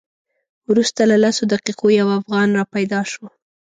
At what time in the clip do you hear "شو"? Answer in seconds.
3.11-3.25